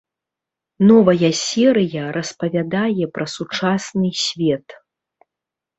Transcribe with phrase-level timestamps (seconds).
[0.91, 4.67] Новая серыя распавядае пра сучасны свет.